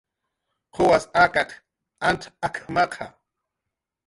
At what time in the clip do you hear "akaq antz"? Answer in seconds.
1.23-2.23